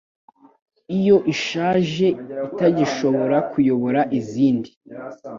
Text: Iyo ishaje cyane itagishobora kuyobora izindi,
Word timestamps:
Iyo 0.97 1.17
ishaje 1.33 2.07
cyane 2.17 2.43
itagishobora 2.49 3.37
kuyobora 3.51 4.01
izindi, 4.19 4.69